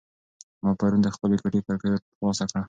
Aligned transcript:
ما 0.63 0.71
پرون 0.79 0.99
د 1.03 1.07
خپلې 1.15 1.35
کوټې 1.41 1.59
کړکۍ 1.67 1.89
خلاصه 2.17 2.43
کړه. 2.49 2.59